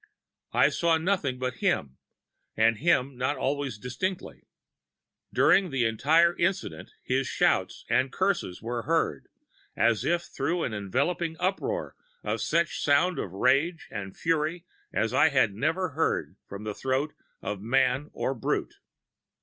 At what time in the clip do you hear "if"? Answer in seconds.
10.03-10.23